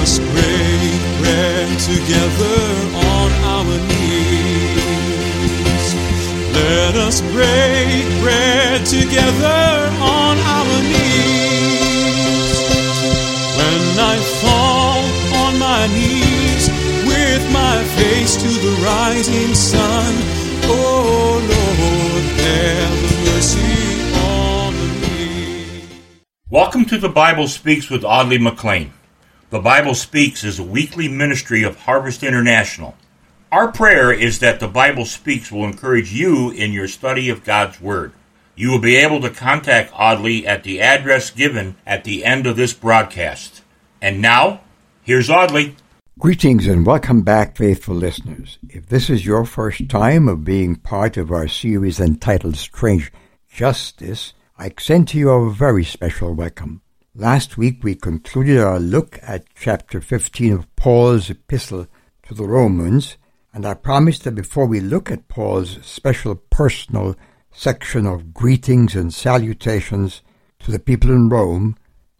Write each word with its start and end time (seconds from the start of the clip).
us 0.00 0.18
break 0.18 1.00
bread 1.18 1.68
together 1.80 2.60
on 2.94 3.30
our 3.54 3.74
knees. 3.88 4.78
Let 6.54 6.94
us 6.94 7.20
break 7.20 8.06
bread 8.22 8.86
together 8.86 9.90
on 10.00 10.38
our 10.38 10.82
knees. 10.90 12.52
When 13.58 13.98
I 13.98 14.16
fall 14.40 15.02
on 15.42 15.58
my 15.58 15.86
knees 15.88 16.68
with 17.06 17.42
my 17.52 17.82
face 17.98 18.36
to 18.36 18.48
the 18.48 18.74
rising 18.84 19.54
sun, 19.54 20.14
oh 20.64 21.40
Lord, 21.54 22.24
have 22.46 22.98
mercy 23.26 23.78
on 24.14 24.74
me. 25.02 25.82
Welcome 26.48 26.84
to 26.86 26.98
the 26.98 27.08
Bible 27.08 27.48
Speaks 27.48 27.90
with 27.90 28.04
Audley 28.04 28.38
McLean. 28.38 28.92
The 29.50 29.60
Bible 29.60 29.94
Speaks 29.94 30.44
is 30.44 30.58
a 30.58 30.62
weekly 30.62 31.08
ministry 31.08 31.62
of 31.62 31.74
Harvest 31.74 32.22
International. 32.22 32.94
Our 33.50 33.72
prayer 33.72 34.12
is 34.12 34.40
that 34.40 34.60
the 34.60 34.68
Bible 34.68 35.06
Speaks 35.06 35.50
will 35.50 35.64
encourage 35.64 36.12
you 36.12 36.50
in 36.50 36.72
your 36.72 36.86
study 36.86 37.30
of 37.30 37.44
God's 37.44 37.80
Word. 37.80 38.12
You 38.56 38.70
will 38.70 38.78
be 38.78 38.96
able 38.96 39.22
to 39.22 39.30
contact 39.30 39.90
Audley 39.94 40.46
at 40.46 40.64
the 40.64 40.82
address 40.82 41.30
given 41.30 41.76
at 41.86 42.04
the 42.04 42.26
end 42.26 42.46
of 42.46 42.56
this 42.56 42.74
broadcast. 42.74 43.62
And 44.02 44.20
now, 44.20 44.60
here's 45.00 45.30
Audley. 45.30 45.76
Greetings 46.18 46.66
and 46.66 46.84
welcome 46.84 47.22
back, 47.22 47.56
faithful 47.56 47.94
listeners. 47.94 48.58
If 48.68 48.90
this 48.90 49.08
is 49.08 49.24
your 49.24 49.46
first 49.46 49.88
time 49.88 50.28
of 50.28 50.44
being 50.44 50.76
part 50.76 51.16
of 51.16 51.32
our 51.32 51.48
series 51.48 52.00
entitled 52.00 52.58
Strange 52.58 53.10
Justice, 53.50 54.34
I 54.58 54.66
extend 54.66 55.08
to 55.08 55.18
you 55.18 55.30
a 55.30 55.50
very 55.50 55.84
special 55.84 56.34
welcome. 56.34 56.82
Last 57.20 57.58
week 57.58 57.82
we 57.82 57.96
concluded 57.96 58.58
our 58.58 58.78
look 58.78 59.18
at 59.24 59.52
chapter 59.56 60.00
15 60.00 60.52
of 60.52 60.76
Paul's 60.76 61.28
epistle 61.28 61.88
to 62.22 62.32
the 62.32 62.46
Romans, 62.46 63.16
and 63.52 63.66
I 63.66 63.74
promised 63.74 64.22
that 64.22 64.36
before 64.36 64.66
we 64.66 64.78
look 64.78 65.10
at 65.10 65.26
Paul's 65.26 65.84
special 65.84 66.36
personal 66.36 67.16
section 67.50 68.06
of 68.06 68.32
greetings 68.32 68.94
and 68.94 69.12
salutations 69.12 70.22
to 70.60 70.70
the 70.70 70.78
people 70.78 71.10
in 71.10 71.28
Rome, 71.28 71.76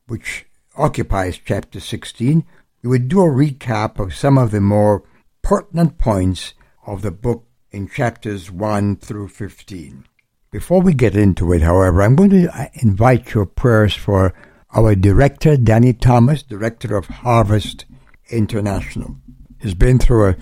which 0.08 0.46
occupies 0.76 1.38
chapter 1.44 1.78
16, 1.78 2.44
we 2.82 2.88
would 2.88 3.06
do 3.06 3.20
a 3.20 3.28
recap 3.28 4.00
of 4.00 4.16
some 4.16 4.36
of 4.36 4.50
the 4.50 4.60
more 4.60 5.04
pertinent 5.42 5.98
points 5.98 6.54
of 6.88 7.02
the 7.02 7.12
book 7.12 7.46
in 7.70 7.88
chapters 7.88 8.50
1 8.50 8.96
through 8.96 9.28
15. 9.28 10.06
Before 10.50 10.82
we 10.82 10.92
get 10.92 11.14
into 11.14 11.52
it, 11.52 11.62
however, 11.62 12.02
I'm 12.02 12.16
going 12.16 12.30
to 12.30 12.48
uh, 12.48 12.66
invite 12.82 13.32
your 13.32 13.46
prayers 13.46 13.94
for 13.94 14.34
our 14.74 14.94
director, 14.94 15.56
Danny 15.56 15.92
Thomas, 15.92 16.42
director 16.42 16.96
of 16.96 17.06
Harvest 17.06 17.86
International. 18.30 19.16
He's 19.60 19.74
been 19.74 19.98
through 19.98 20.28
a 20.28 20.36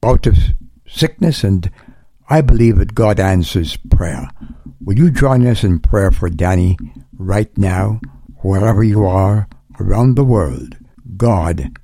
bout 0.00 0.26
of 0.26 0.36
sickness, 0.86 1.44
and 1.44 1.70
I 2.28 2.40
believe 2.40 2.78
that 2.78 2.94
God 2.94 3.20
answers 3.20 3.76
prayer. 3.76 4.28
Will 4.80 4.96
you 4.96 5.10
join 5.10 5.46
us 5.46 5.62
in 5.62 5.80
prayer 5.80 6.10
for 6.10 6.30
Danny 6.30 6.78
right 7.16 7.56
now, 7.58 8.00
wherever 8.36 8.82
you 8.82 9.04
are 9.04 9.48
around 9.78 10.14
the 10.14 10.24
world? 10.24 10.76
God 11.16 11.78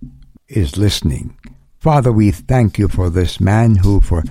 is 0.49 0.77
listening. 0.77 1.37
Father, 1.79 2.13
we 2.13 2.31
thank 2.31 2.79
you 2.79 2.89
for 2.89 3.11
this 3.11 3.41
man 3.41 3.77
who, 3.77 4.01
for 4.01 4.23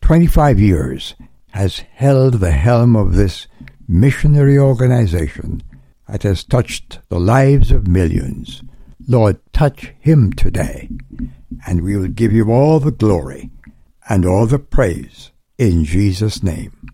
25 0.00 0.58
years, 0.58 1.14
has 1.50 1.78
held 1.78 2.34
the 2.34 2.50
helm 2.50 2.96
of 2.96 3.14
this 3.14 3.46
missionary 3.86 4.58
organization 4.58 5.62
that 6.08 6.22
has 6.22 6.44
touched 6.44 7.00
the 7.08 7.20
lives 7.20 7.70
of 7.70 7.86
millions. 7.86 8.62
Lord, 9.06 9.40
touch 9.52 9.92
him 10.00 10.32
today, 10.32 10.88
and 11.66 11.82
we 11.82 11.96
will 11.96 12.08
give 12.08 12.32
you 12.32 12.50
all 12.50 12.80
the 12.80 12.90
glory 12.90 13.50
and 14.08 14.24
all 14.24 14.46
the 14.46 14.58
praise 14.58 15.30
in 15.58 15.84
Jesus' 15.84 16.42
name. 16.42 16.88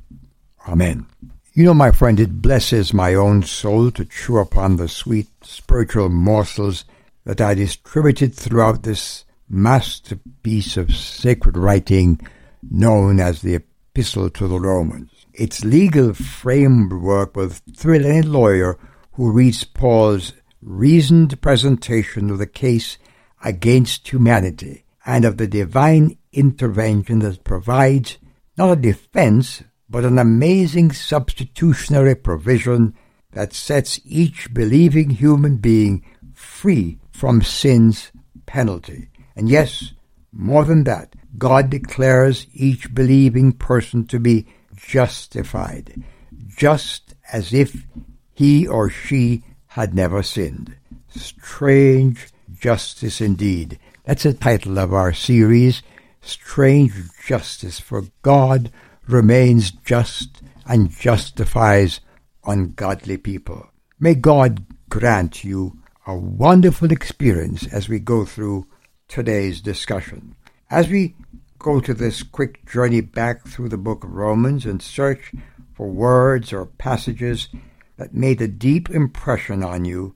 Amen. 0.69 1.07
You 1.53 1.65
know, 1.65 1.75
my 1.75 1.93
friend, 1.93 2.19
it 2.19 2.43
blesses 2.43 2.93
my 2.93 3.15
own 3.15 3.43
soul 3.45 3.91
to 3.93 4.05
chew 4.05 4.39
upon 4.39 4.77
the 4.77 4.89
sweet 4.89 5.29
spiritual 5.43 6.09
morsels 6.09 6.85
that 7.25 7.41
I 7.41 7.55
distributed 7.55 8.35
throughout 8.35 8.83
this 8.83 9.25
masterpiece 9.49 10.77
of 10.77 10.95
sacred 10.95 11.57
writing 11.57 12.21
known 12.69 13.21
as 13.21 13.43
the 13.43 13.55
Epistle 13.57 14.31
to 14.31 14.49
the 14.49 14.59
Romans. 14.59 15.11
Its 15.33 15.65
legal 15.65 16.15
framework 16.15 17.37
will 17.37 17.51
thrill 17.77 18.05
any 18.05 18.23
lawyer 18.23 18.79
who 19.15 19.31
reads 19.31 19.65
Paul's 19.65 20.33
reasoned 20.61 21.41
presentation 21.41 22.31
of 22.31 22.39
the 22.39 22.47
case 22.47 22.99
against 23.45 24.09
humanity 24.09 24.85
and 25.07 25.25
of 25.25 25.37
the 25.37 25.47
divine 25.47 26.17
intervention 26.33 27.21
that 27.21 27.45
provides 27.45 28.19
not 28.57 28.73
a 28.73 28.81
defense, 28.81 29.63
but 29.89 30.05
an 30.05 30.19
amazing 30.19 30.91
substitutionary 30.93 32.15
provision 32.15 32.95
that 33.33 33.53
sets 33.53 34.01
each 34.05 34.53
believing 34.55 35.11
human 35.11 35.57
being 35.59 36.05
free 36.33 36.99
from 37.13 37.43
sin's 37.43 38.11
penalty. 38.47 39.09
And 39.37 39.49
yes, 39.49 39.93
more 40.33 40.65
than 40.65 40.85
that, 40.85 41.15
God 41.37 41.71
declares 41.71 42.47
each 42.53 42.95
believing 42.95 43.53
person 43.53 44.07
to 44.07 44.19
be 44.19 44.47
justified, 44.75 46.03
just 46.47 47.15
as 47.33 47.53
if 47.53 47.85
he 48.35 48.67
or 48.67 48.91
she 48.91 49.43
had 49.69 49.95
never 49.95 50.23
sinned. 50.23 50.77
Strange 51.09 52.29
justice 52.53 53.21
indeed. 53.21 53.79
That's 54.05 54.25
the 54.25 54.35
title 54.35 54.79
of 54.79 54.93
our 54.93 55.13
series, 55.13 55.83
Strange 56.21 56.93
Justice, 57.27 57.81
for 57.81 58.05
God 58.23 58.71
remains 59.07 59.71
just 59.71 60.43
and 60.67 60.91
justifies 60.91 62.01
ungodly 62.45 63.17
people. 63.17 63.69
May 63.99 64.15
God 64.15 64.65
grant 64.89 65.45
you 65.45 65.79
a 66.07 66.15
wonderful 66.15 66.93
experience 66.93 67.67
as 67.73 67.89
we 67.89 67.99
go 67.99 68.25
through 68.25 68.67
today's 69.09 69.61
discussion. 69.61 70.37
As 70.71 70.89
we 70.89 71.15
go 71.59 71.81
to 71.81 71.95
this 71.95 72.23
quick 72.23 72.67
journey 72.67 73.01
back 73.01 73.47
through 73.47 73.71
the 73.71 73.79
book 73.79 74.05
of 74.05 74.13
Romans 74.13 74.67
and 74.67 74.83
search 74.83 75.33
for 75.73 75.89
words 75.89 76.53
or 76.53 76.67
passages 76.67 77.49
that 77.97 78.15
made 78.15 78.41
a 78.41 78.49
deep 78.49 78.91
impression 78.91 79.63
on 79.63 79.85
you, 79.85 80.15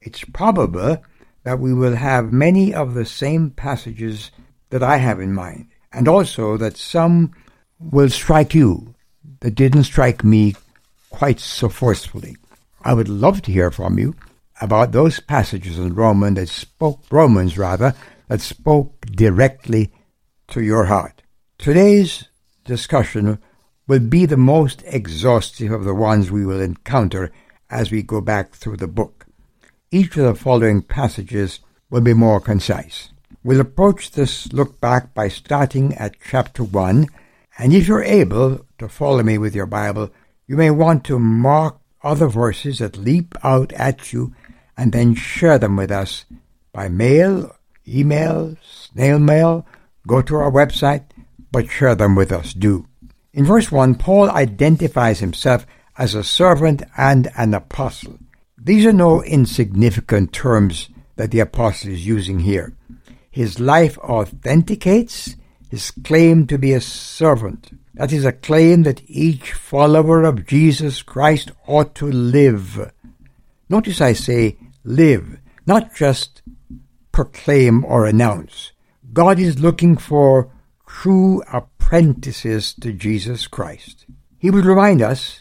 it's 0.00 0.24
probable 0.24 1.02
that 1.44 1.58
we 1.58 1.72
will 1.72 1.96
have 1.96 2.32
many 2.32 2.74
of 2.74 2.94
the 2.94 3.06
same 3.06 3.50
passages 3.50 4.30
that 4.70 4.82
I 4.82 4.98
have 4.98 5.20
in 5.20 5.32
mind, 5.32 5.68
and 5.92 6.06
also 6.06 6.56
that 6.56 6.76
some 6.76 7.34
will 7.78 8.10
strike 8.10 8.54
you 8.54 8.94
that 9.40 9.54
didn't 9.54 9.84
strike 9.84 10.22
me 10.22 10.54
quite 11.10 11.40
so 11.40 11.68
forcefully. 11.68 12.36
I 12.82 12.94
would 12.94 13.08
love 13.08 13.42
to 13.42 13.52
hear 13.52 13.70
from 13.70 13.98
you 13.98 14.14
about 14.60 14.92
those 14.92 15.20
passages 15.20 15.78
in 15.78 15.94
Roman 15.94 16.34
that 16.34 16.48
spoke 16.48 17.00
Romans 17.10 17.56
rather 17.56 17.94
that 18.28 18.40
spoke 18.40 19.06
directly 19.06 19.92
to 20.48 20.62
your 20.62 20.84
heart. 20.84 21.22
Today's 21.58 22.24
discussion 22.64 23.38
will 23.90 23.98
be 23.98 24.24
the 24.24 24.36
most 24.36 24.84
exhaustive 24.86 25.72
of 25.72 25.82
the 25.82 25.92
ones 25.92 26.30
we 26.30 26.46
will 26.46 26.60
encounter 26.60 27.32
as 27.68 27.90
we 27.90 28.00
go 28.04 28.20
back 28.20 28.52
through 28.52 28.76
the 28.76 28.86
book. 28.86 29.26
Each 29.90 30.16
of 30.16 30.22
the 30.22 30.36
following 30.36 30.80
passages 30.80 31.58
will 31.90 32.00
be 32.00 32.14
more 32.14 32.40
concise. 32.40 33.10
We'll 33.42 33.60
approach 33.60 34.12
this 34.12 34.52
look 34.52 34.80
back 34.80 35.12
by 35.12 35.26
starting 35.26 35.92
at 35.96 36.14
chapter 36.24 36.62
1, 36.62 37.08
and 37.58 37.74
if 37.74 37.88
you're 37.88 38.04
able 38.04 38.64
to 38.78 38.88
follow 38.88 39.24
me 39.24 39.38
with 39.38 39.56
your 39.56 39.66
Bible, 39.66 40.12
you 40.46 40.54
may 40.54 40.70
want 40.70 41.02
to 41.06 41.18
mark 41.18 41.76
other 42.00 42.28
verses 42.28 42.78
that 42.78 42.96
leap 42.96 43.34
out 43.42 43.72
at 43.72 44.12
you 44.12 44.32
and 44.76 44.92
then 44.92 45.16
share 45.16 45.58
them 45.58 45.74
with 45.74 45.90
us 45.90 46.26
by 46.72 46.88
mail, 46.88 47.56
email, 47.88 48.54
snail 48.62 49.18
mail. 49.18 49.66
Go 50.06 50.22
to 50.22 50.36
our 50.36 50.52
website, 50.52 51.06
but 51.50 51.68
share 51.68 51.96
them 51.96 52.14
with 52.14 52.30
us, 52.30 52.54
do. 52.54 52.86
In 53.32 53.44
verse 53.44 53.70
1, 53.70 53.94
Paul 53.96 54.30
identifies 54.30 55.20
himself 55.20 55.66
as 55.96 56.14
a 56.14 56.24
servant 56.24 56.82
and 56.96 57.30
an 57.36 57.54
apostle. 57.54 58.18
These 58.58 58.86
are 58.86 58.92
no 58.92 59.22
insignificant 59.22 60.32
terms 60.32 60.88
that 61.16 61.30
the 61.30 61.40
apostle 61.40 61.90
is 61.90 62.06
using 62.06 62.40
here. 62.40 62.74
His 63.30 63.60
life 63.60 63.96
authenticates 63.98 65.36
his 65.70 65.92
claim 65.92 66.48
to 66.48 66.58
be 66.58 66.72
a 66.72 66.80
servant. 66.80 67.70
That 67.94 68.12
is 68.12 68.24
a 68.24 68.32
claim 68.32 68.82
that 68.82 69.02
each 69.06 69.52
follower 69.52 70.24
of 70.24 70.46
Jesus 70.46 71.02
Christ 71.02 71.52
ought 71.66 71.94
to 71.96 72.06
live. 72.10 72.90
Notice 73.68 74.00
I 74.00 74.14
say 74.14 74.58
live, 74.82 75.38
not 75.66 75.94
just 75.94 76.42
proclaim 77.12 77.84
or 77.84 78.06
announce. 78.06 78.72
God 79.12 79.38
is 79.38 79.60
looking 79.60 79.96
for 79.96 80.50
true 80.86 81.42
apprentices 81.90 82.72
to 82.72 82.92
Jesus 82.92 83.48
Christ. 83.48 84.06
He 84.38 84.48
would 84.48 84.64
remind 84.64 85.02
us 85.02 85.40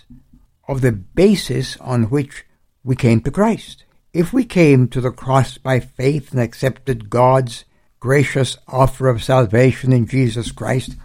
of 0.67 0.81
the 0.81 0.91
basis 0.91 1.77
on 1.77 2.05
which 2.05 2.43
we 2.83 2.95
came 2.95 3.21
to 3.21 3.29
Christ. 3.29 3.83
If 4.13 4.33
we 4.33 4.45
came 4.45 4.87
to 4.87 4.99
the 4.99 5.11
cross 5.11 5.59
by 5.59 5.79
faith 5.79 6.31
and 6.31 6.41
accepted 6.41 7.11
God's 7.11 7.65
gracious 7.99 8.57
offer 8.67 9.09
of 9.09 9.23
salvation 9.23 9.93
in 9.93 10.07
Jesus 10.07 10.51
Christ, 10.51 10.95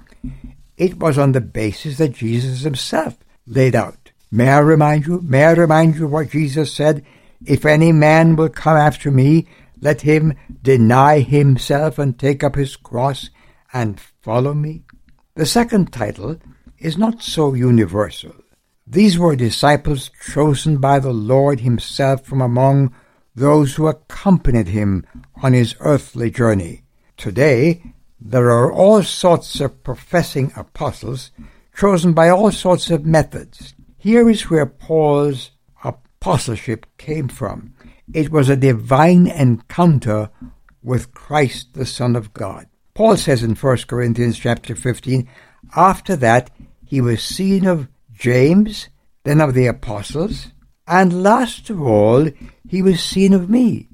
it 0.79 0.99
was 0.99 1.19
on 1.19 1.33
the 1.33 1.43
basis 1.43 1.99
that 1.99 2.15
Jesus 2.15 2.63
himself 2.63 3.19
laid 3.47 3.75
out. 3.75 4.13
May 4.31 4.49
I 4.49 4.61
remind 4.61 5.07
you, 5.07 5.21
may 5.21 5.45
I 5.45 5.53
remind 5.53 5.97
you 5.97 6.09
what 6.09 6.31
Jesus 6.31 6.73
said? 6.73 7.05
If 7.45 7.67
any 7.67 7.93
man 7.93 8.37
will 8.37 8.49
come 8.49 8.79
after 8.79 9.11
me, 9.11 9.47
let 9.79 10.01
him 10.01 10.39
deny 10.63 11.19
himself 11.19 11.99
and 11.99 12.19
take 12.19 12.43
up 12.43 12.55
his 12.55 12.77
cross 12.77 13.29
and 13.75 14.01
follow 14.01 14.55
me. 14.55 14.85
The 15.37 15.47
second 15.47 15.93
title 15.93 16.39
is 16.79 16.97
not 16.97 17.21
so 17.21 17.55
universal. 17.55 18.37
These 18.87 19.19
were 19.19 19.35
disciples 19.35 20.13
chosen 20.33 20.77
by 20.79 21.01
the 21.01 21.13
Lord 21.13 21.59
Himself 21.59 22.25
from 22.25 22.41
among 22.41 22.95
those 23.35 23.75
who 23.75 23.89
accompanied 23.89 24.69
Him 24.69 25.05
on 25.43 25.53
His 25.53 25.75
earthly 25.81 26.31
journey. 26.31 26.83
Today, 27.17 27.83
there 28.21 28.49
are 28.53 28.73
all 28.73 29.03
sorts 29.03 29.59
of 29.59 29.83
professing 29.83 30.53
apostles 30.55 31.33
chosen 31.77 32.13
by 32.13 32.29
all 32.29 32.53
sorts 32.53 32.89
of 32.91 33.05
methods. 33.05 33.75
Here 33.99 34.31
is 34.31 34.49
where 34.49 34.67
Paul's 34.67 35.51
apostleship 35.83 36.87
came 36.97 37.27
from. 37.27 37.75
It 38.13 38.31
was 38.31 38.49
a 38.49 38.57
divine 38.57 39.27
encounter 39.27 40.31
with 40.81 41.13
Christ 41.13 41.75
the 41.75 41.87
Son 41.87 42.15
of 42.15 42.33
God. 42.35 42.69
Paul 42.95 43.17
says 43.17 43.43
in 43.43 43.57
1 43.57 43.77
Corinthians 43.89 44.39
chapter 44.39 44.77
15, 44.77 45.29
after 45.75 46.15
that 46.15 46.51
he 46.87 47.01
was 47.01 47.25
seen 47.25 47.67
of 47.67 47.89
James, 48.13 48.89
then 49.25 49.41
of 49.41 49.53
the 49.53 49.67
apostles, 49.67 50.53
and 50.87 51.25
last 51.25 51.71
of 51.71 51.83
all 51.83 52.31
he 52.69 52.83
was 52.83 53.03
seen 53.03 53.33
of 53.33 53.51
me, 53.51 53.89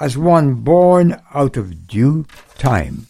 as 0.00 0.16
one 0.16 0.54
born 0.54 1.20
out 1.34 1.58
of 1.58 1.86
due 1.86 2.24
time, 2.56 3.08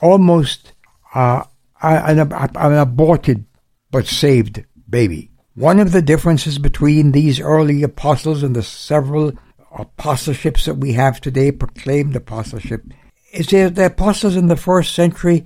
almost 0.00 0.72
uh, 1.14 1.44
an, 1.82 2.32
an 2.32 2.72
aborted 2.72 3.44
but 3.90 4.06
saved 4.06 4.64
baby. 4.88 5.30
One 5.54 5.78
of 5.78 5.92
the 5.92 6.00
differences 6.00 6.58
between 6.58 7.12
these 7.12 7.38
early 7.38 7.82
apostles 7.82 8.42
and 8.42 8.56
the 8.56 8.62
several 8.62 9.32
apostleships 9.78 10.64
that 10.64 10.78
we 10.78 10.94
have 10.94 11.20
today, 11.20 11.52
proclaimed 11.52 12.16
apostleship, 12.16 12.82
is 13.32 13.48
that 13.48 13.74
the 13.74 13.86
apostles 13.86 14.36
in 14.36 14.46
the 14.46 14.56
first 14.56 14.94
century 14.94 15.44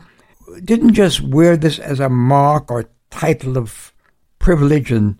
didn't 0.64 0.94
just 0.94 1.20
wear 1.20 1.56
this 1.56 1.78
as 1.78 2.00
a 2.00 2.08
mark 2.08 2.70
or 2.70 2.90
title 3.10 3.56
of 3.56 3.92
privilege 4.38 4.90
and 4.90 5.18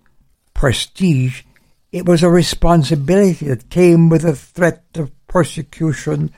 prestige, 0.53 1.43
it 1.91 2.05
was 2.05 2.23
a 2.23 2.29
responsibility 2.29 3.47
that 3.47 3.69
came 3.69 4.09
with 4.09 4.23
a 4.23 4.35
threat 4.35 4.83
of 4.95 5.11
persecution 5.27 6.31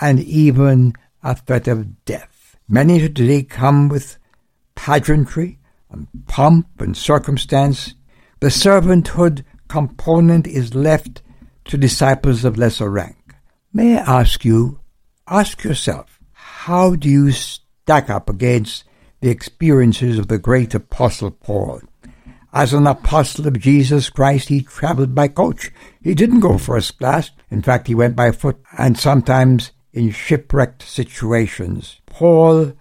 and 0.00 0.20
even 0.20 0.94
a 1.22 1.34
threat 1.34 1.68
of 1.68 2.04
death. 2.04 2.56
Many 2.68 3.00
today 3.00 3.42
come 3.42 3.88
with 3.88 4.18
pageantry 4.74 5.58
and 5.90 6.06
pomp 6.26 6.80
and 6.80 6.96
circumstance. 6.96 7.94
The 8.40 8.48
servanthood 8.48 9.44
component 9.68 10.46
is 10.46 10.74
left 10.74 11.22
to 11.66 11.76
disciples 11.76 12.44
of 12.44 12.58
lesser 12.58 12.90
rank. 12.90 13.34
May 13.72 13.98
I 13.98 14.20
ask 14.20 14.44
you, 14.44 14.80
ask 15.30 15.64
yourself, 15.64 16.18
how 16.32 16.94
do 16.94 17.08
you 17.08 17.30
stack 17.32 18.10
up 18.10 18.28
against 18.28 18.84
the 19.20 19.30
experiences 19.30 20.18
of 20.18 20.28
the 20.28 20.38
great 20.38 20.74
Apostle 20.74 21.30
Paul? 21.30 21.80
As 22.52 22.72
an 22.72 22.86
apostle 22.86 23.46
of 23.46 23.60
Jesus 23.60 24.08
Christ, 24.08 24.48
he 24.48 24.62
traveled 24.62 25.14
by 25.14 25.28
coach. 25.28 25.70
He 26.02 26.14
didn't 26.14 26.40
go 26.40 26.56
first 26.56 26.98
class. 26.98 27.30
In 27.50 27.60
fact, 27.60 27.88
he 27.88 27.94
went 27.94 28.16
by 28.16 28.32
foot 28.32 28.58
and 28.78 28.98
sometimes 28.98 29.72
in 29.92 30.10
shipwrecked 30.10 30.82
situations. 30.82 32.00
Paul 32.06 32.72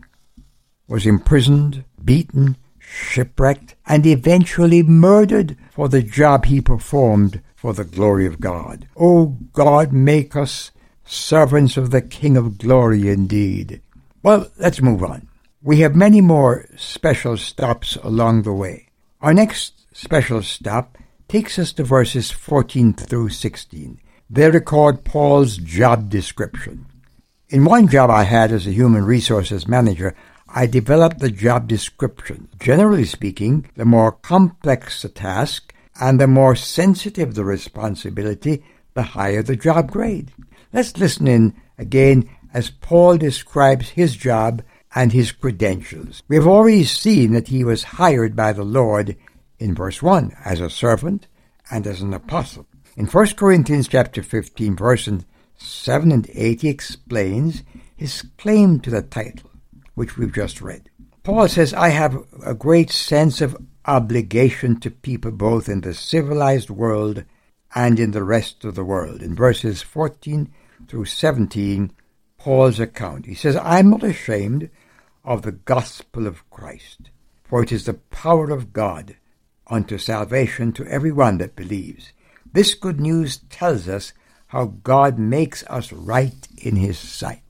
was 0.88 1.06
imprisoned, 1.06 1.84
beaten, 2.04 2.56
shipwrecked, 2.80 3.76
and 3.86 4.06
eventually 4.06 4.84
murdered 4.84 5.58
for 5.72 5.90
the 5.90 6.02
job 6.02 6.46
he 6.46 6.62
performed 6.62 7.42
for 7.56 7.74
the 7.74 7.84
glory 7.84 8.26
of 8.26 8.40
God. 8.40 8.88
Oh 8.96 9.38
God, 9.52 9.92
make 9.92 10.36
us 10.36 10.72
servants 11.08 11.78
of 11.78 11.92
the 11.92 12.02
King 12.02 12.38
of 12.38 12.58
glory 12.58 13.10
indeed. 13.10 13.82
Well, 14.22 14.52
let's 14.58 14.82
move 14.82 15.04
on. 15.04 15.28
We 15.62 15.80
have 15.80 15.96
many 15.96 16.22
more 16.22 16.68
special 16.78 17.38
stops 17.38 17.96
along 17.98 18.44
the 18.44 18.54
way. 18.54 18.90
Our 19.22 19.34
next 19.34 19.86
special 19.96 20.44
stop 20.44 20.98
takes 21.28 21.58
us 21.58 21.74
to 21.74 21.84
verses 21.84 22.32
14 22.32 22.94
through 22.94 23.30
16. 23.30 24.00
They 24.30 24.50
record 24.50 25.04
Paul's 25.04 25.58
job 25.58 26.10
description. 26.10 26.86
In 27.50 27.66
one 27.66 27.88
job 27.88 28.10
I 28.10 28.24
had 28.24 28.52
as 28.52 28.68
a 28.68 28.72
human 28.72 29.06
resources 29.06 29.68
manager, 29.68 30.16
I 30.50 30.66
developed 30.66 31.20
the 31.20 31.32
job 31.32 31.68
description. 31.68 32.50
Generally 32.60 33.06
speaking, 33.06 33.70
the 33.76 33.86
more 33.86 34.12
complex 34.12 35.02
the 35.02 35.10
task 35.10 35.74
and 36.00 36.20
the 36.20 36.28
more 36.28 36.56
sensitive 36.56 37.36
the 37.36 37.46
responsibility, 37.46 38.64
the 38.94 39.04
higher 39.04 39.42
the 39.42 39.56
job 39.56 39.92
grade. 39.92 40.32
Let's 40.78 40.96
listen 40.96 41.28
in 41.28 41.56
again 41.80 42.30
as 42.54 42.70
Paul 42.70 43.18
describes 43.18 43.90
his 43.90 44.16
job 44.16 44.62
and 44.94 45.12
his 45.12 45.32
credentials. 45.32 46.22
We 46.28 46.36
have 46.36 46.46
already 46.46 46.84
seen 46.84 47.32
that 47.32 47.48
he 47.48 47.64
was 47.64 47.98
hired 47.98 48.36
by 48.36 48.54
the 48.54 48.64
Lord 48.64 49.18
in 49.58 49.74
verse 49.74 50.04
1 50.04 50.36
as 50.46 50.60
a 50.60 50.70
servant 50.70 51.26
and 51.72 51.88
as 51.88 52.02
an 52.02 52.14
apostle. 52.14 52.68
In 52.96 53.08
1 53.08 53.28
Corinthians 53.30 53.88
chapter 53.88 54.22
15 54.22 54.76
verses 54.76 55.26
7 55.58 56.12
and 56.12 56.30
8 56.32 56.62
he 56.62 56.70
explains 56.70 57.64
his 57.96 58.22
claim 58.38 58.80
to 58.82 58.92
the 58.92 59.02
title 59.02 59.50
which 59.96 60.16
we've 60.16 60.32
just 60.32 60.62
read. 60.62 60.92
Paul 61.24 61.48
says, 61.48 61.74
I 61.74 61.90
have 61.90 62.24
a 62.46 62.54
great 62.54 62.92
sense 62.92 63.42
of 63.42 63.58
obligation 63.86 64.80
to 64.82 64.92
people 64.92 65.32
both 65.32 65.70
in 65.70 65.82
the 65.82 65.96
civilized 65.96 66.70
world 66.70 67.24
and 67.74 68.00
in 68.00 68.12
the 68.12 68.24
rest 68.24 68.64
of 68.64 68.76
the 68.76 68.86
world. 68.86 69.24
In 69.24 69.34
verses 69.34 69.82
14 69.82 70.54
through 70.88 71.06
17, 71.06 71.92
Paul's 72.38 72.80
account. 72.80 73.26
He 73.26 73.36
says, 73.36 73.56
I'm 73.58 73.90
not 73.90 74.04
ashamed 74.04 74.70
of 75.24 75.42
the 75.42 75.52
gospel 75.52 76.28
of 76.28 76.50
Christ. 76.50 77.10
For 77.44 77.64
it 77.64 77.72
is 77.72 77.86
the 77.86 77.94
power 77.94 78.50
of 78.50 78.74
God 78.74 79.16
unto 79.68 79.98
salvation 79.98 80.72
to 80.74 80.86
every 80.86 81.12
one 81.12 81.38
that 81.40 81.56
believes. 81.56 82.14
This 82.54 82.74
good 82.74 83.00
news 83.00 83.38
tells 83.50 83.88
us 83.88 84.14
how 84.48 84.66
God 84.84 85.20
makes 85.20 85.64
us 85.68 85.92
right 85.92 86.48
in 86.58 86.78
his 86.78 86.98
sight. 86.98 87.44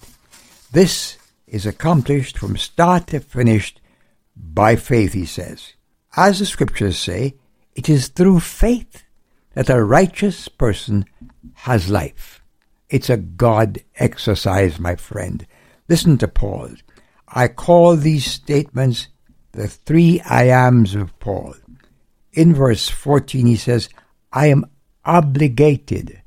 This 0.71 1.17
is 1.47 1.65
accomplished 1.65 2.37
from 2.37 2.57
start 2.57 3.07
to 3.07 3.19
finish 3.19 3.75
by 4.35 4.75
faith, 4.75 5.13
he 5.13 5.25
says. 5.25 5.73
As 6.15 6.39
the 6.39 6.45
scriptures 6.45 6.97
say, 6.97 7.35
it 7.75 7.89
is 7.89 8.07
through 8.07 8.39
faith 8.39 9.03
that 9.53 9.69
a 9.69 9.83
righteous 9.83 10.47
person 10.47 11.05
has 11.53 11.89
life. 11.89 12.43
It's 12.89 13.09
a 13.09 13.17
God 13.17 13.79
exercise, 13.97 14.79
my 14.79 14.95
friend. 14.95 15.45
Listen 15.89 16.17
to 16.19 16.27
Paul. 16.27 16.69
I 17.27 17.49
call 17.49 17.95
these 17.95 18.25
statements 18.25 19.09
the 19.51 19.67
three 19.67 20.21
I 20.21 20.47
ams 20.47 20.95
of 20.95 21.17
Paul. 21.19 21.55
In 22.31 22.53
verse 22.53 22.87
14, 22.87 23.45
he 23.45 23.55
says, 23.55 23.89
I 24.31 24.47
am 24.47 24.65
obligated. 25.03 26.21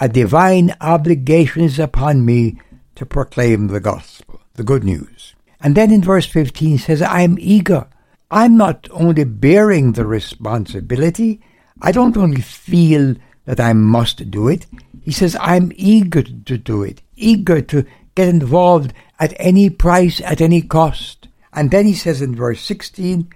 A 0.00 0.08
divine 0.08 0.76
obligation 0.80 1.62
is 1.62 1.78
upon 1.78 2.24
me 2.24 2.60
to 2.94 3.06
proclaim 3.06 3.68
the 3.68 3.80
gospel, 3.80 4.40
the 4.54 4.62
good 4.62 4.84
news. 4.84 5.34
And 5.60 5.74
then 5.74 5.90
in 5.90 6.02
verse 6.02 6.26
15, 6.26 6.68
he 6.70 6.78
says, 6.78 7.02
I 7.02 7.22
am 7.22 7.36
eager. 7.40 7.86
I'm 8.30 8.56
not 8.56 8.88
only 8.92 9.24
bearing 9.24 9.92
the 9.92 10.06
responsibility, 10.06 11.40
I 11.82 11.92
don't 11.92 12.16
only 12.16 12.42
feel 12.42 13.16
that 13.44 13.58
I 13.58 13.72
must 13.72 14.30
do 14.30 14.48
it. 14.48 14.66
He 15.10 15.14
says, 15.14 15.36
I'm 15.40 15.72
eager 15.74 16.22
to 16.22 16.56
do 16.56 16.84
it, 16.84 17.02
eager 17.16 17.60
to 17.62 17.84
get 18.14 18.28
involved 18.28 18.92
at 19.18 19.34
any 19.40 19.68
price, 19.68 20.20
at 20.20 20.40
any 20.40 20.62
cost. 20.62 21.26
And 21.52 21.72
then 21.72 21.84
he 21.84 21.94
says 21.94 22.22
in 22.22 22.36
verse 22.36 22.60
16, 22.60 23.28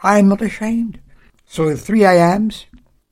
I'm 0.00 0.28
not 0.28 0.42
ashamed. 0.42 1.00
So 1.44 1.70
the 1.70 1.76
three 1.76 2.04
I 2.04 2.14
ams, 2.14 2.66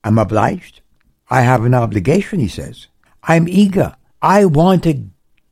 I'm 0.05 0.19
obliged. 0.19 0.83
I 1.31 1.41
have 1.41 1.65
an 1.65 1.75
obligation, 1.75 2.39
he 2.39 2.47
says. 2.47 2.87
I'm 3.25 3.49
eager. 3.49 3.97
I 4.23 4.45
want 4.45 4.85
to 4.85 5.03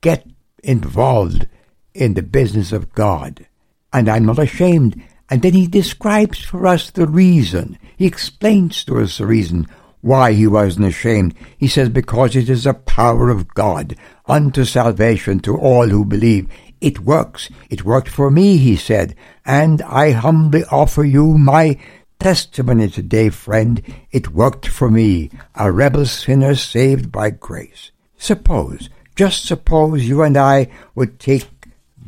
get 0.00 0.24
involved 0.62 1.48
in 1.92 2.14
the 2.14 2.22
business 2.22 2.70
of 2.70 2.92
God. 2.92 3.48
And 3.92 4.08
I'm 4.08 4.26
not 4.26 4.38
ashamed. 4.38 5.02
And 5.28 5.42
then 5.42 5.54
he 5.54 5.66
describes 5.66 6.38
for 6.38 6.68
us 6.68 6.92
the 6.92 7.08
reason. 7.08 7.80
He 7.96 8.06
explains 8.06 8.84
to 8.84 9.00
us 9.00 9.18
the 9.18 9.26
reason 9.26 9.66
why 10.04 10.34
he 10.34 10.46
wasn't 10.46 10.84
ashamed. 10.86 11.34
He 11.56 11.66
says, 11.66 11.88
Because 11.88 12.36
it 12.36 12.50
is 12.50 12.64
the 12.64 12.74
power 12.74 13.30
of 13.30 13.54
God 13.54 13.96
unto 14.26 14.64
salvation 14.64 15.40
to 15.40 15.56
all 15.56 15.88
who 15.88 16.04
believe. 16.04 16.46
It 16.82 17.00
works. 17.00 17.48
It 17.70 17.86
worked 17.86 18.10
for 18.10 18.30
me, 18.30 18.58
he 18.58 18.76
said, 18.76 19.16
and 19.46 19.80
I 19.80 20.10
humbly 20.10 20.64
offer 20.70 21.04
you 21.04 21.38
my 21.38 21.78
testimony 22.20 22.90
today, 22.90 23.30
friend. 23.30 23.82
It 24.12 24.28
worked 24.28 24.66
for 24.66 24.90
me, 24.90 25.30
a 25.54 25.72
rebel 25.72 26.04
sinner 26.04 26.54
saved 26.54 27.10
by 27.10 27.30
grace. 27.30 27.90
Suppose, 28.18 28.90
just 29.16 29.46
suppose 29.46 30.06
you 30.06 30.22
and 30.22 30.36
I 30.36 30.68
would 30.94 31.18
take 31.18 31.48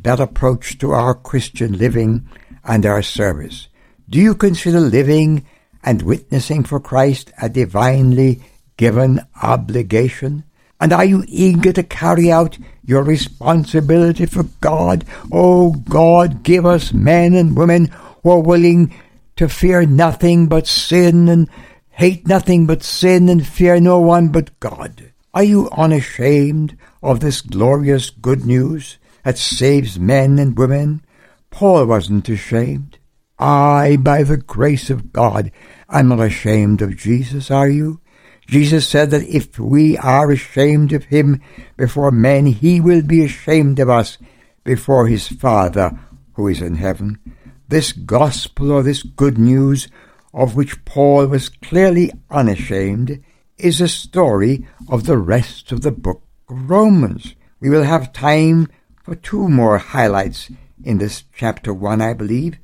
that 0.03 0.19
approach 0.19 0.77
to 0.77 0.91
our 0.91 1.15
Christian 1.15 1.79
living 1.79 2.29
and 2.63 2.85
our 2.85 3.01
service. 3.01 3.69
Do 4.07 4.19
you 4.19 4.35
consider 4.35 4.79
living 4.79 5.47
and 5.83 6.01
witnessing 6.01 6.63
for 6.63 6.79
Christ 6.79 7.31
a 7.41 7.49
divinely 7.49 8.41
given 8.77 9.21
obligation? 9.41 10.43
And 10.79 10.93
are 10.93 11.05
you 11.05 11.23
eager 11.27 11.73
to 11.73 11.83
carry 11.83 12.31
out 12.31 12.57
your 12.83 13.03
responsibility 13.03 14.25
for 14.25 14.43
God? 14.61 15.05
Oh 15.31 15.71
God, 15.71 16.43
give 16.43 16.65
us 16.65 16.93
men 16.93 17.33
and 17.33 17.57
women 17.57 17.91
who 18.23 18.31
are 18.31 18.39
willing 18.39 18.93
to 19.37 19.49
fear 19.49 19.85
nothing 19.85 20.47
but 20.47 20.67
sin 20.67 21.27
and 21.29 21.49
hate 21.89 22.27
nothing 22.27 22.67
but 22.67 22.83
sin 22.83 23.29
and 23.29 23.45
fear 23.45 23.79
no 23.79 23.99
one 23.99 24.29
but 24.29 24.59
God. 24.59 25.11
Are 25.33 25.43
you 25.43 25.69
unashamed 25.71 26.77
of 27.01 27.19
this 27.19 27.41
glorious 27.41 28.09
good 28.09 28.45
news 28.45 28.97
that 29.23 29.37
saves 29.37 29.99
men 29.99 30.39
and 30.39 30.57
women? 30.57 31.03
Paul 31.49 31.85
wasn't 31.85 32.29
ashamed. 32.29 32.96
I, 33.39 33.97
by 33.97 34.23
the 34.23 34.37
grace 34.37 34.89
of 34.89 35.13
God, 35.13 35.51
am 35.89 36.09
not 36.09 36.19
ashamed 36.19 36.81
of 36.81 36.97
Jesus, 36.97 37.51
are 37.51 37.69
you? 37.69 38.01
Jesus 38.47 38.87
said 38.87 39.11
that 39.11 39.27
if 39.27 39.59
we 39.59 39.97
are 39.97 40.31
ashamed 40.31 40.93
of 40.93 41.05
him 41.05 41.41
before 41.75 42.11
men, 42.11 42.45
he 42.45 42.79
will 42.79 43.01
be 43.01 43.23
ashamed 43.23 43.79
of 43.79 43.89
us 43.89 44.17
before 44.63 45.07
his 45.07 45.27
Father 45.27 45.99
who 46.33 46.47
is 46.47 46.61
in 46.61 46.75
heaven. 46.75 47.19
This 47.67 47.91
gospel 47.91 48.71
or 48.71 48.83
this 48.83 49.03
good 49.03 49.37
news, 49.37 49.89
of 50.33 50.55
which 50.55 50.85
Paul 50.85 51.27
was 51.27 51.49
clearly 51.49 52.11
unashamed, 52.31 53.21
is 53.57 53.81
a 53.81 53.87
story 53.87 54.65
of 54.87 55.05
the 55.05 55.17
rest 55.17 55.71
of 55.71 55.81
the 55.81 55.91
book 55.91 56.21
of 56.49 56.69
Romans. 56.69 57.35
We 57.59 57.69
will 57.69 57.83
have 57.83 58.13
time 58.13 58.67
for 59.03 59.15
two 59.15 59.49
more 59.49 59.77
highlights 59.77 60.49
in 60.83 60.99
this 60.99 61.23
chapter 61.35 61.73
1, 61.73 62.01
I 62.01 62.13
believe. 62.13 62.57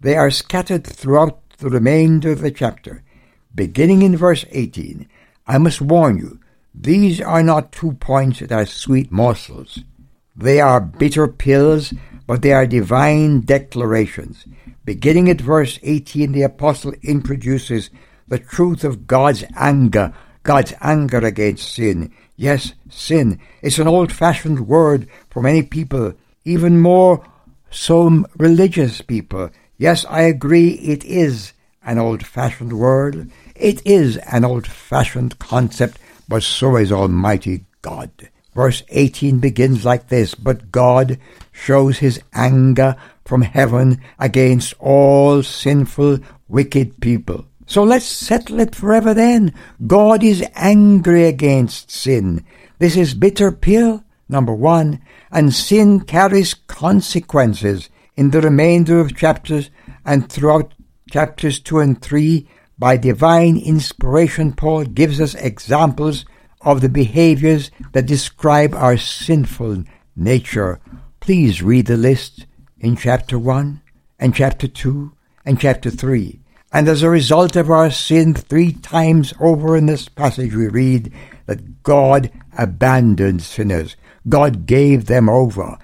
They 0.00 0.16
are 0.16 0.30
scattered 0.30 0.86
throughout 0.86 1.40
the 1.58 1.70
remainder 1.70 2.32
of 2.32 2.40
the 2.40 2.50
chapter. 2.50 3.02
Beginning 3.54 4.02
in 4.02 4.16
verse 4.16 4.44
18, 4.50 5.08
I 5.46 5.58
must 5.58 5.80
warn 5.80 6.18
you, 6.18 6.40
these 6.74 7.20
are 7.20 7.42
not 7.42 7.72
two 7.72 7.92
points 7.92 8.38
that 8.38 8.52
are 8.52 8.66
sweet 8.66 9.10
morsels. 9.10 9.80
They 10.36 10.60
are 10.60 10.80
bitter 10.80 11.26
pills, 11.26 11.92
but 12.26 12.42
they 12.42 12.52
are 12.52 12.66
divine 12.66 13.40
declarations. 13.40 14.44
Beginning 14.84 15.28
at 15.28 15.40
verse 15.40 15.80
18, 15.82 16.30
the 16.30 16.42
apostle 16.42 16.92
introduces 17.02 17.90
the 18.28 18.38
truth 18.38 18.84
of 18.84 19.08
God's 19.08 19.44
anger, 19.56 20.14
God's 20.44 20.74
anger 20.80 21.18
against 21.18 21.74
sin. 21.74 22.12
Yes, 22.36 22.74
sin. 22.88 23.40
It's 23.62 23.80
an 23.80 23.88
old 23.88 24.12
fashioned 24.12 24.68
word 24.68 25.08
for 25.28 25.42
many 25.42 25.62
people, 25.62 26.14
even 26.44 26.80
more 26.80 27.26
so 27.70 28.24
religious 28.36 29.00
people. 29.00 29.50
Yes, 29.80 30.04
I 30.10 30.22
agree, 30.22 30.70
it 30.70 31.04
is 31.04 31.52
an 31.84 31.98
old 31.98 32.26
fashioned 32.26 32.72
word. 32.72 33.30
It 33.54 33.80
is 33.86 34.16
an 34.16 34.44
old 34.44 34.66
fashioned 34.66 35.38
concept, 35.38 36.00
but 36.28 36.42
so 36.42 36.76
is 36.76 36.90
Almighty 36.90 37.64
God. 37.80 38.10
Verse 38.56 38.82
18 38.88 39.38
begins 39.38 39.84
like 39.84 40.08
this 40.08 40.34
But 40.34 40.72
God 40.72 41.20
shows 41.52 41.98
his 41.98 42.20
anger 42.34 42.96
from 43.24 43.42
heaven 43.42 44.00
against 44.18 44.74
all 44.80 45.44
sinful, 45.44 46.18
wicked 46.48 47.00
people. 47.00 47.46
So 47.64 47.84
let's 47.84 48.04
settle 48.04 48.58
it 48.58 48.74
forever 48.74 49.14
then. 49.14 49.54
God 49.86 50.24
is 50.24 50.44
angry 50.56 51.26
against 51.26 51.92
sin. 51.92 52.44
This 52.80 52.96
is 52.96 53.14
bitter 53.14 53.52
pill, 53.52 54.02
number 54.28 54.54
one, 54.54 55.02
and 55.30 55.54
sin 55.54 56.00
carries 56.00 56.54
consequences 56.54 57.88
in 58.18 58.32
the 58.32 58.40
remainder 58.40 58.98
of 58.98 59.16
chapters 59.16 59.70
and 60.04 60.28
throughout 60.28 60.74
chapters 61.08 61.60
2 61.60 61.78
and 61.78 62.02
3. 62.02 62.48
By 62.76 62.96
divine 62.96 63.56
inspiration, 63.56 64.54
Paul 64.54 64.86
gives 64.86 65.20
us 65.20 65.36
examples 65.36 66.24
of 66.60 66.80
the 66.80 66.88
behaviors 66.88 67.70
that 67.92 68.06
describe 68.06 68.74
our 68.74 68.96
sinful 68.96 69.84
nature. 70.16 70.80
Please 71.20 71.62
read 71.62 71.86
the 71.86 71.96
list 71.96 72.46
in 72.80 72.96
chapter 72.96 73.38
1 73.38 73.80
and 74.18 74.34
chapter 74.34 74.66
2 74.66 75.12
and 75.44 75.60
chapter 75.60 75.88
3. 75.88 76.40
And 76.72 76.88
as 76.88 77.04
a 77.04 77.10
result 77.10 77.54
of 77.54 77.70
our 77.70 77.90
sin, 77.92 78.34
three 78.34 78.72
times 78.72 79.32
over 79.38 79.76
in 79.76 79.86
this 79.86 80.08
passage 80.08 80.56
we 80.56 80.66
read 80.66 81.12
that 81.46 81.84
God 81.84 82.32
abandoned 82.58 83.42
sinners. 83.42 83.96
God 84.28 84.66
gave 84.66 85.06
them 85.06 85.28
over. 85.28 85.78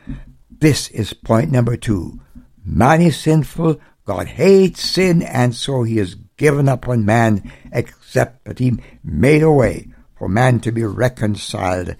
This 0.65 0.89
is 0.93 1.13
point 1.13 1.53
number 1.53 1.77
two. 1.77 2.21
Man 2.65 3.03
is 3.03 3.19
sinful, 3.19 3.79
God 4.07 4.29
hates 4.29 4.81
sin, 4.81 5.21
and 5.21 5.55
so 5.55 5.83
he 5.83 5.99
has 5.99 6.15
given 6.39 6.71
up 6.71 6.89
on 6.89 7.05
man, 7.05 7.53
except 7.71 8.47
that 8.47 8.61
he 8.61 8.79
made 9.05 9.43
a 9.43 9.53
way 9.53 9.89
for 10.17 10.27
man 10.27 10.61
to 10.61 10.73
be 10.73 10.83
reconciled 10.83 11.97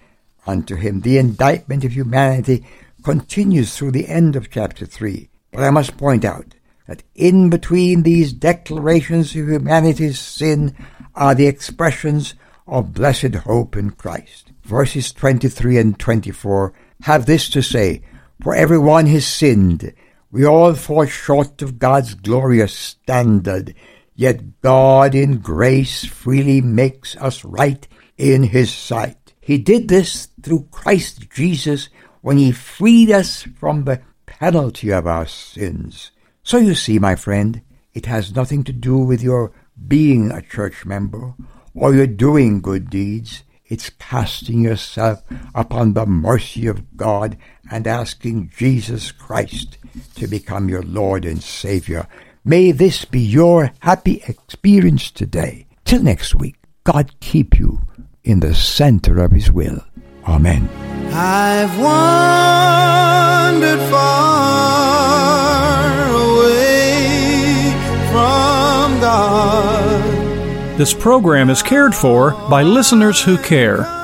unto 0.47 0.77
him. 0.77 1.03
The 1.03 1.19
indictment 1.19 1.85
of 1.85 1.93
humanity 1.93 2.65
continues 3.03 3.77
through 3.77 3.91
the 3.91 4.09
end 4.09 4.35
of 4.35 4.51
chapter 4.51 4.87
3. 4.87 5.29
But 5.53 5.63
I 5.63 5.69
must 5.69 5.99
point 5.99 6.25
out 6.25 6.55
that 6.89 7.03
in 7.15 7.51
between 7.51 8.03
these 8.03 8.33
declarations 8.33 9.37
of 9.37 9.47
humanity's 9.47 10.19
sin 10.19 10.75
are 11.15 11.35
the 11.35 11.49
expressions 11.49 12.33
of 12.67 12.95
blessed 12.95 13.35
hope 13.35 13.77
in 13.77 13.91
Christ. 13.91 14.53
Verses 14.63 15.13
23 15.13 15.77
and 15.77 15.99
24 15.99 16.73
have 17.03 17.27
this 17.27 17.51
to 17.51 17.63
say, 17.63 18.01
For 18.45 18.55
everyone 18.55 19.07
has 19.07 19.27
sinned. 19.27 19.95
We 20.31 20.45
all 20.45 20.75
fall 20.75 21.07
short 21.07 21.63
of 21.63 21.79
God's 21.79 22.13
glorious 22.13 22.75
standard. 22.75 23.75
Yet 24.15 24.61
God 24.61 25.15
in 25.15 25.39
grace 25.39 26.05
freely 26.05 26.61
makes 26.61 27.17
us 27.17 27.43
right 27.43 27.89
in 28.19 28.43
His 28.43 28.71
sight. 28.71 29.33
He 29.41 29.57
did 29.57 29.89
this 29.89 30.29
through 30.43 30.69
Christ 30.71 31.31
Jesus 31.31 31.89
when 32.21 32.37
He 32.37 32.53
freed 32.53 33.11
us 33.11 33.45
from 33.57 33.85
the 33.85 34.03
penalty 34.27 34.91
of 34.91 35.07
our 35.07 35.25
sins. 35.25 36.11
So 36.43 36.59
you 36.59 36.75
see, 36.75 36.99
my 36.99 37.17
friend, 37.17 37.63
it 37.95 38.05
has 38.05 38.37
nothing 38.37 38.63
to 38.65 38.75
do 38.75 38.99
with 38.99 39.23
your 39.23 39.53
being 39.89 40.31
a 40.31 40.43
church 40.43 40.85
member 40.85 41.33
or 41.75 41.95
your 41.95 42.07
doing 42.07 42.61
good 42.61 42.91
deeds. 42.91 43.43
It's 43.65 43.89
casting 43.89 44.61
yourself 44.61 45.23
upon 45.55 45.95
the 45.95 46.05
mercy 46.05 46.67
of 46.67 46.99
God 46.99 47.39
and 47.71 47.87
asking 47.87 48.51
Jesus 48.57 49.13
Christ 49.13 49.79
to 50.17 50.27
become 50.27 50.69
your 50.69 50.83
Lord 50.83 51.25
and 51.25 51.43
Savior. 51.43 52.07
May 52.45 52.73
this 52.73 53.05
be 53.05 53.21
your 53.21 53.73
happy 53.81 54.23
experience 54.27 55.11
today. 55.11 55.67
Till 55.85 56.03
next 56.03 56.35
week, 56.35 56.57
God 56.85 57.19
keep 57.21 57.59
you 57.59 57.81
in 58.23 58.41
the 58.41 58.55
center 58.55 59.23
of 59.23 59.33
His 59.33 59.51
will. 59.51 59.85
Amen. 60.27 60.69
I've 61.13 61.79
wandered 61.79 63.81
far 63.91 66.09
away 66.11 67.71
from 68.11 69.01
God. 69.01 70.79
This 70.79 70.93
program 70.93 71.51
is 71.51 71.63
cared 71.63 71.95
for 71.95 72.33
by 72.51 72.63
listeners 72.63 73.23
who 73.23 73.39
care. 73.39 74.04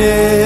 minute. 0.00 0.39